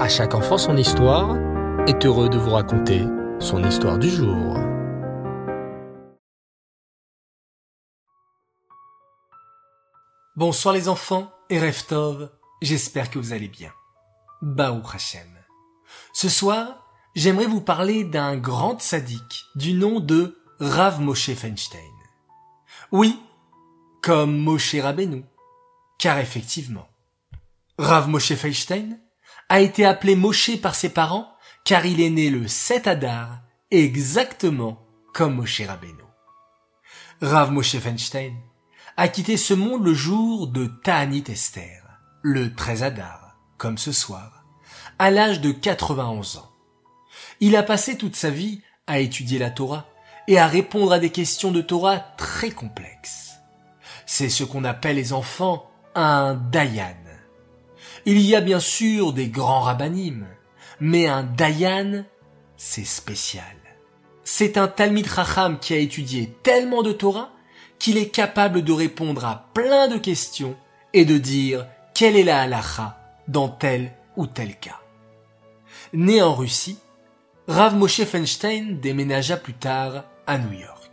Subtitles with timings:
[0.00, 1.36] À chaque enfant son histoire
[1.86, 3.04] est heureux de vous raconter
[3.38, 4.56] son histoire du jour.
[10.36, 12.30] Bonsoir les enfants et Reftov,
[12.62, 13.72] j'espère que vous allez bien.
[14.40, 15.28] Baou Hashem.
[16.14, 21.78] Ce soir, j'aimerais vous parler d'un grand sadique du nom de Rav Moshe Feinstein.
[22.90, 23.20] Oui,
[24.00, 25.26] comme Moshe Rabbeinu.
[25.98, 26.88] Car effectivement,
[27.76, 28.98] Rav Moshe Feinstein
[29.50, 31.28] a été appelé Moshe par ses parents
[31.64, 36.04] car il est né le 7 Adar, exactement comme Moshe Rabbeinu.
[37.20, 38.34] Rav Moshe Feinstein
[38.96, 41.82] a quitté ce monde le jour de Ta'anit Esther,
[42.22, 44.44] le 13 Adar, comme ce soir,
[44.98, 46.50] à l'âge de 91 ans.
[47.40, 49.86] Il a passé toute sa vie à étudier la Torah
[50.28, 53.32] et à répondre à des questions de Torah très complexes.
[54.06, 57.09] C'est ce qu'on appelle les enfants un Dayan.
[58.06, 60.26] Il y a bien sûr des grands rabbinim,
[60.80, 62.04] mais un Dayan,
[62.56, 63.44] c'est spécial.
[64.24, 67.30] C'est un Talmid Racham qui a étudié tellement de Torah
[67.78, 70.56] qu'il est capable de répondre à plein de questions
[70.92, 74.80] et de dire quelle est la halacha dans tel ou tel cas.
[75.92, 76.78] Né en Russie,
[77.48, 80.90] Rav Moshe Feinstein déménagea plus tard à New York.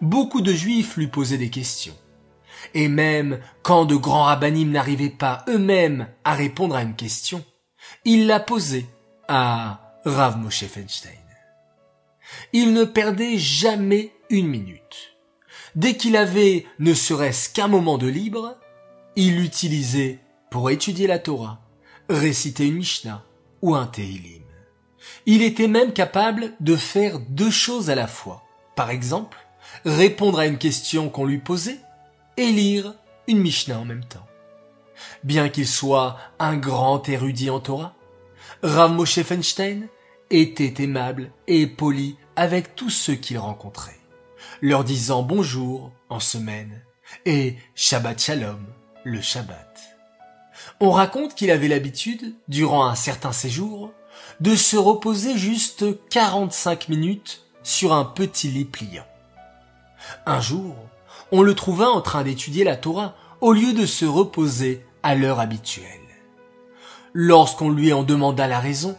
[0.00, 1.96] Beaucoup de juifs lui posaient des questions.
[2.74, 7.44] Et même quand de grands rabbinim n'arrivaient pas eux-mêmes à répondre à une question,
[8.04, 8.86] il la posait
[9.28, 11.10] à Rav Moshe Feinstein.
[12.52, 15.16] Il ne perdait jamais une minute.
[15.74, 18.56] Dès qu'il avait ne serait-ce qu'un moment de libre,
[19.14, 21.60] il l'utilisait pour étudier la Torah,
[22.08, 23.24] réciter une Mishnah
[23.62, 24.42] ou un Tehillim.
[25.26, 28.44] Il était même capable de faire deux choses à la fois.
[28.74, 29.38] Par exemple,
[29.84, 31.80] répondre à une question qu'on lui posait
[32.36, 32.94] et lire
[33.28, 34.26] une Mishnah en même temps.
[35.24, 37.94] Bien qu'il soit un grand érudit en Torah,
[38.62, 39.88] Rav Moshe Feinstein
[40.30, 43.98] était aimable et poli avec tous ceux qu'il rencontrait
[44.60, 46.82] leur disant bonjour en semaine
[47.24, 48.64] et Shabbat Shalom
[49.04, 49.80] le Shabbat.
[50.80, 53.92] On raconte qu'il avait l'habitude, durant un certain séjour,
[54.40, 59.06] de se reposer juste 45 minutes sur un petit lit pliant.
[60.26, 60.74] Un jour,
[61.32, 65.40] on le trouva en train d'étudier la Torah au lieu de se reposer à l'heure
[65.40, 65.86] habituelle.
[67.12, 68.96] Lorsqu'on lui en demanda la raison,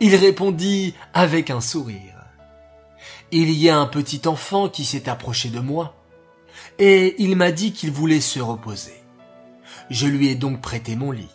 [0.00, 2.18] il répondit avec un sourire
[3.30, 5.94] il y a un petit enfant qui s'est approché de moi,
[6.78, 8.94] et il m'a dit qu'il voulait se reposer.
[9.90, 11.30] Je lui ai donc prêté mon lit.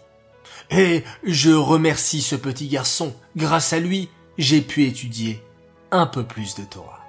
[0.69, 3.13] Et je remercie ce petit garçon.
[3.35, 5.43] Grâce à lui, j'ai pu étudier
[5.91, 7.01] un peu plus de Torah.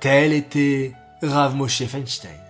[0.00, 2.40] Tel était Rav Moshe Feinstein,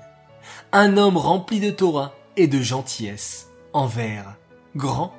[0.73, 4.37] un homme rempli de Torah et de gentillesse envers
[4.77, 5.15] grand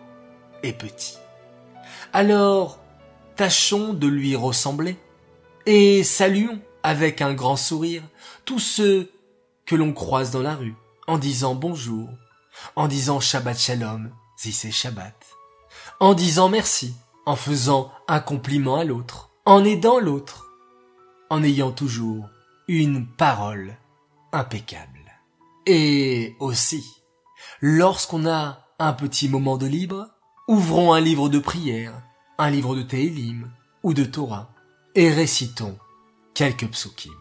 [0.61, 1.17] et petit.
[2.13, 2.79] Alors,
[3.35, 4.97] tâchons de lui ressembler
[5.65, 8.03] et saluons avec un grand sourire
[8.45, 9.11] tous ceux
[9.65, 10.75] que l'on croise dans la rue
[11.07, 12.07] en disant bonjour,
[12.75, 15.25] en disant Shabbat Shalom si c'est Shabbat,
[15.99, 16.93] en disant merci,
[17.25, 20.45] en faisant un compliment à l'autre, en aidant l'autre,
[21.31, 22.29] en ayant toujours
[22.69, 23.75] une parole
[24.31, 25.12] impeccable.
[25.66, 26.85] Et aussi,
[27.62, 30.07] lorsqu'on a un petit moment de libre,
[30.47, 32.03] ouvrons un livre de prière,
[32.38, 34.53] un livre de Tehillim ou de Torah,
[34.94, 35.80] et récitons
[36.35, 37.12] quelques psukim.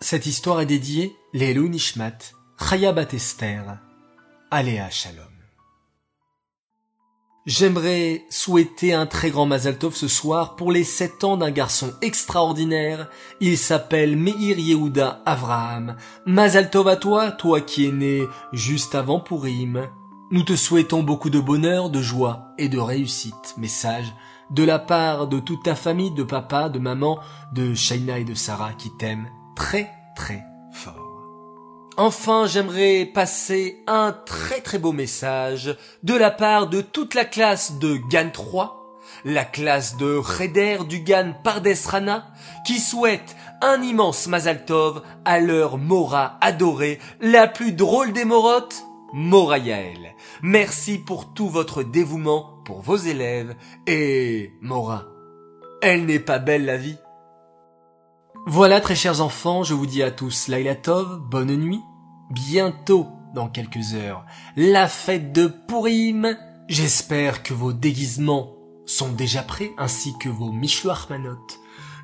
[0.00, 3.78] Cette histoire est dédiée Lelou Nishmat, Chayabat Esther,
[4.50, 5.37] Aléa Shalom.
[7.48, 11.94] J'aimerais souhaiter un très grand Mazal Tov ce soir pour les sept ans d'un garçon
[12.02, 13.08] extraordinaire.
[13.40, 15.96] Il s'appelle Meir Yehuda Avraham.
[16.26, 19.88] Mazal Tov à toi, toi qui es né juste avant Purim.
[20.30, 23.54] Nous te souhaitons beaucoup de bonheur, de joie et de réussite.
[23.56, 24.12] Message
[24.50, 27.18] de la part de toute ta famille, de papa, de maman,
[27.54, 30.42] de Shaina et de Sarah qui t'aiment très très
[30.74, 31.07] fort.
[32.00, 37.80] Enfin, j'aimerais passer un très très beau message de la part de toute la classe
[37.80, 42.28] de GAN 3, la classe de Reder du GAN Pardesrana,
[42.64, 49.56] qui souhaite un immense Mazaltov à leur Mora adorée, la plus drôle des Morottes, Mora.
[50.40, 53.56] Merci pour tout votre dévouement pour vos élèves
[53.88, 55.06] et Mora.
[55.82, 56.96] Elle n'est pas belle la vie.
[58.46, 61.80] Voilà très chers enfants, je vous dis à tous Lailatov, bonne nuit.
[62.30, 64.24] Bientôt, dans quelques heures,
[64.56, 66.36] la fête de Purim.
[66.68, 68.54] J'espère que vos déguisements
[68.86, 71.38] sont déjà prêts, ainsi que vos Manot.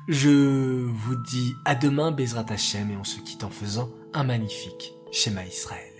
[0.07, 4.93] Je vous dis à demain, Bezrat Hashem, et on se quitte en faisant un magnifique
[5.11, 5.94] schéma Israël.